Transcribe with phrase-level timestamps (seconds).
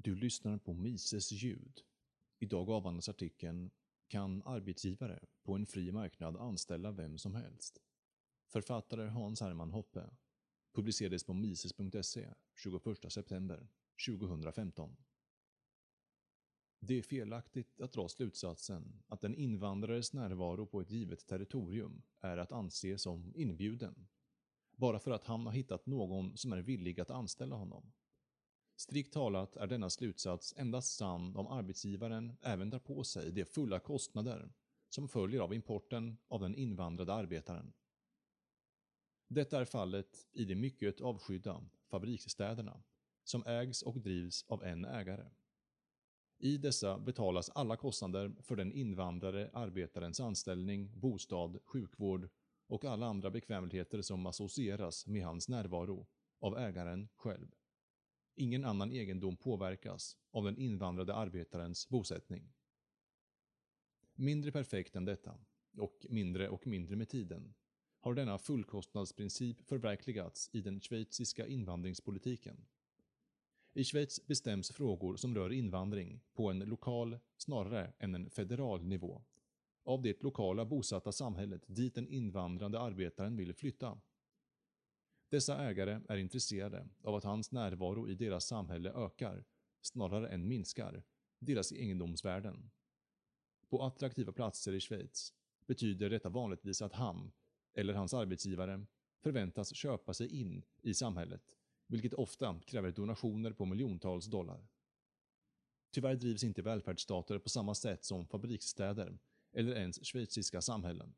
[0.00, 1.80] Du lyssnar på Mises ljud.
[2.38, 3.70] Idag avhandlas artikeln
[4.08, 7.82] “Kan arbetsgivare på en fri marknad anställa vem som helst?”
[8.46, 10.10] Författare Hans Hermann Hoppe.
[10.72, 13.68] Publicerades på mises.se 21 september
[14.06, 14.96] 2015.
[16.80, 22.38] Det är felaktigt att dra slutsatsen att en invandrares närvaro på ett givet territorium är
[22.38, 24.08] att anse som inbjuden,
[24.76, 27.92] bara för att han har hittat någon som är villig att anställa honom.
[28.78, 33.80] Strikt talat är denna slutsats endast sann om arbetsgivaren även tar på sig de fulla
[33.80, 34.52] kostnader
[34.88, 37.72] som följer av importen av den invandrade arbetaren.
[39.28, 42.82] Detta är fallet i de mycket avskydda fabriksstäderna,
[43.24, 45.26] som ägs och drivs av en ägare.
[46.38, 52.28] I dessa betalas alla kostnader för den invandrade arbetarens anställning, bostad, sjukvård
[52.66, 56.06] och alla andra bekvämligheter som associeras med hans närvaro
[56.40, 57.57] av ägaren själv.
[58.40, 62.52] Ingen annan egendom påverkas av den invandrade arbetarens bosättning.
[64.14, 65.38] Mindre perfekt än detta,
[65.76, 67.54] och mindre och mindre med tiden,
[68.00, 72.66] har denna fullkostnadsprincip förverkligats i den schweiziska invandringspolitiken.
[73.72, 79.22] I Schweiz bestäms frågor som rör invandring på en lokal snarare än en federal nivå
[79.84, 84.00] av det lokala bosatta samhället dit den invandrande arbetaren vill flytta.
[85.28, 89.44] Dessa ägare är intresserade av att hans närvaro i deras samhälle ökar,
[89.80, 91.02] snarare än minskar,
[91.38, 92.70] deras egendomsvärden.
[93.68, 95.34] På attraktiva platser i Schweiz
[95.66, 97.32] betyder detta vanligtvis att han,
[97.74, 98.86] eller hans arbetsgivare,
[99.22, 101.56] förväntas köpa sig in i samhället,
[101.86, 104.68] vilket ofta kräver donationer på miljontals dollar.
[105.90, 109.18] Tyvärr drivs inte välfärdsstater på samma sätt som fabriksstäder
[109.52, 111.14] eller ens schweiziska samhällen.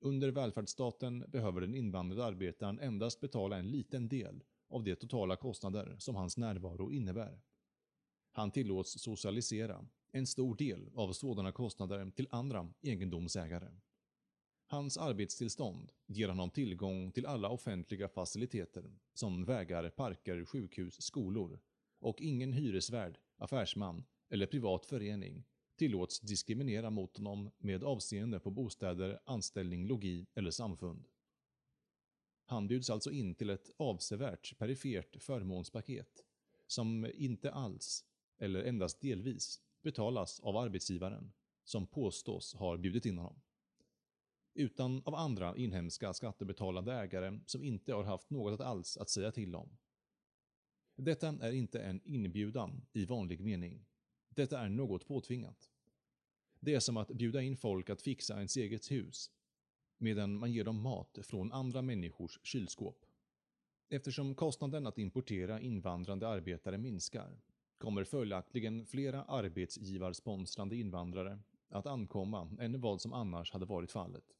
[0.00, 5.96] Under välfärdsstaten behöver den invandrade arbetaren endast betala en liten del av de totala kostnader
[5.98, 7.40] som hans närvaro innebär.
[8.32, 13.68] Han tillåts socialisera en stor del av sådana kostnader till andra egendomsägare.
[14.66, 21.60] Hans arbetstillstånd ger honom tillgång till alla offentliga faciliteter som vägar, parker, sjukhus, skolor
[21.98, 25.44] och ingen hyresvärd, affärsman eller privat förening
[25.76, 31.08] tillåts diskriminera mot honom med avseende på bostäder, anställning, logi eller samfund.
[32.44, 36.24] Han bjuds alltså in till ett avsevärt perifert förmånspaket
[36.66, 38.04] som inte alls,
[38.38, 41.32] eller endast delvis, betalas av arbetsgivaren
[41.64, 43.40] som påstås ha bjudit in honom.
[44.54, 49.54] Utan av andra inhemska skattebetalande ägare som inte har haft något alls att säga till
[49.54, 49.76] om.
[50.96, 53.86] Detta är inte en inbjudan i vanlig mening.
[54.36, 55.70] Detta är något påtvingat.
[56.60, 59.30] Det är som att bjuda in folk att fixa ens eget hus,
[59.98, 63.06] medan man ger dem mat från andra människors kylskåp.
[63.88, 67.40] Eftersom kostnaden att importera invandrande arbetare minskar,
[67.78, 74.36] kommer följaktligen flera arbetsgivarsponsrande invandrare att ankomma än vad som annars hade varit fallet.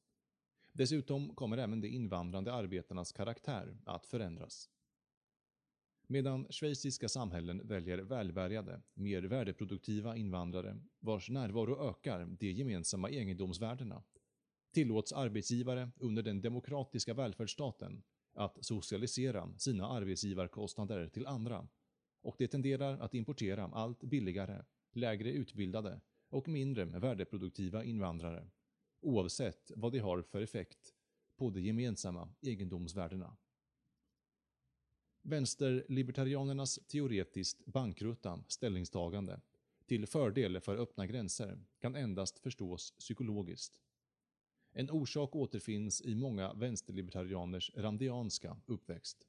[0.73, 4.71] Dessutom kommer även de invandrande arbetarnas karaktär att förändras.
[6.09, 14.03] Medan schweiziska samhällen väljer välbärgade, mer värdeproduktiva invandrare vars närvaro ökar de gemensamma egendomsvärdena,
[14.73, 18.03] tillåts arbetsgivare under den demokratiska välfärdsstaten
[18.35, 21.69] att socialisera sina arbetsgivarkostnader till andra
[22.23, 28.51] och det tenderar att importera allt billigare, lägre utbildade och mindre värdeproduktiva invandrare,
[29.01, 30.95] oavsett vad de har för effekt
[31.37, 33.37] på de gemensamma egendomsvärdena.
[35.29, 39.41] Vänsterlibertarianernas teoretiskt bankrutta ställningstagande
[39.87, 43.81] till fördel för öppna gränser kan endast förstås psykologiskt.
[44.73, 49.27] En orsak återfinns i många vänsterlibertarianers randianska uppväxt.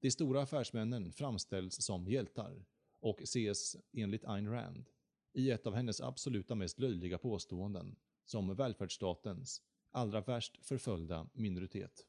[0.00, 2.64] De stora affärsmännen framställs som hjältar
[3.00, 4.84] och ses enligt Ayn Rand,
[5.32, 12.06] i ett av hennes absoluta mest löjliga påståenden, som välfärdsstatens allra värst förföljda minoritet.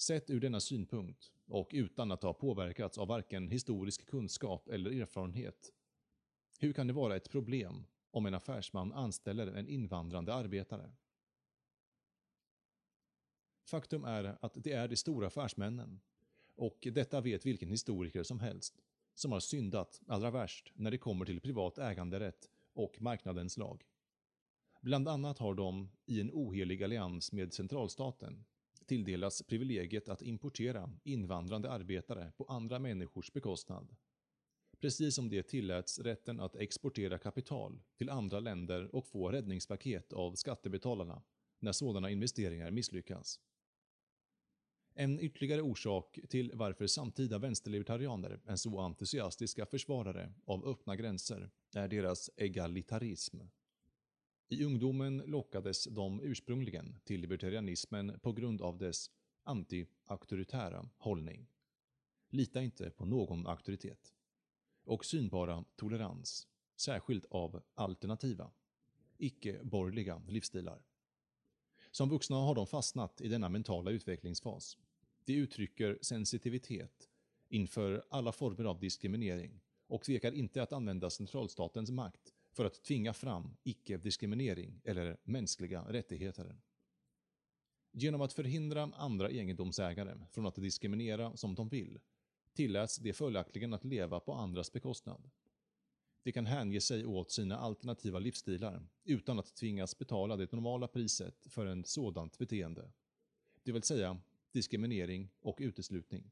[0.00, 5.72] Sett ur denna synpunkt, och utan att ha påverkats av varken historisk kunskap eller erfarenhet,
[6.58, 10.92] hur kan det vara ett problem om en affärsman anställer en invandrande arbetare?
[13.64, 16.00] Faktum är att det är de stora affärsmännen,
[16.54, 18.82] och detta vet vilken historiker som helst,
[19.14, 23.84] som har syndat allra värst när det kommer till privat äganderätt och marknadens lag.
[24.80, 28.44] Bland annat har de, i en ohelig allians med centralstaten,
[28.88, 33.96] tilldelas privilegiet att importera invandrande arbetare på andra människors bekostnad.
[34.80, 40.34] Precis som det tilläts rätten att exportera kapital till andra länder och få räddningspaket av
[40.34, 41.22] skattebetalarna
[41.58, 43.40] när sådana investeringar misslyckas.
[44.94, 51.88] En ytterligare orsak till varför samtida vänsterlibertarianer är så entusiastiska försvarare av öppna gränser är
[51.88, 53.38] deras egalitarism.
[54.50, 59.10] I ungdomen lockades de ursprungligen till libertarianismen på grund av dess
[59.44, 61.46] anti-auktoritära hållning.
[62.30, 64.14] Lita inte på någon auktoritet.
[64.84, 68.50] Och synbara tolerans, särskilt av alternativa,
[69.18, 70.82] icke-borgerliga livsstilar.
[71.90, 74.78] Som vuxna har de fastnat i denna mentala utvecklingsfas.
[75.24, 77.08] De uttrycker sensitivitet
[77.48, 83.12] inför alla former av diskriminering och tvekar inte att använda centralstatens makt för att tvinga
[83.12, 86.56] fram icke-diskriminering eller mänskliga rättigheter.
[87.92, 91.98] Genom att förhindra andra egendomsägare från att diskriminera som de vill
[92.52, 95.30] tilläts de följaktligen att leva på andras bekostnad.
[96.22, 101.46] De kan hänge sig åt sina alternativa livsstilar utan att tvingas betala det normala priset
[101.46, 102.90] för en sådant beteende,
[103.62, 104.20] det vill säga
[104.52, 106.30] diskriminering och uteslutning.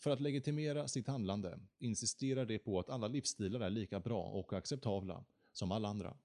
[0.00, 4.52] För att legitimera sitt handlande insisterar de på att alla livsstilar är lika bra och
[4.52, 6.16] acceptabla som alla andra.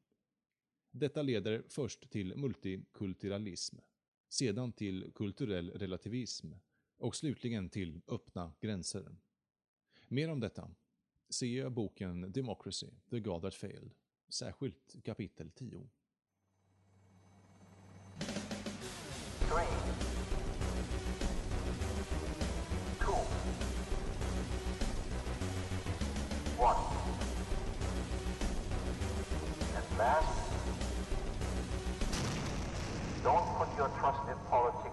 [0.91, 3.77] Detta leder först till multikulturalism,
[4.29, 6.51] sedan till kulturell relativism
[6.97, 9.15] och slutligen till öppna gränser.
[10.07, 10.71] Mer om detta
[11.29, 13.91] se boken Democracy, The God That Failed,
[14.29, 15.89] särskilt kapitel 10.
[33.23, 34.84] Don't put your trust in politics.